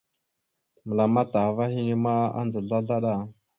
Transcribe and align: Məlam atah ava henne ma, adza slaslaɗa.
Məlam 0.85 1.13
atah 1.21 1.45
ava 1.49 1.65
henne 1.73 1.95
ma, 2.03 2.13
adza 2.39 2.59
slaslaɗa. 2.67 3.13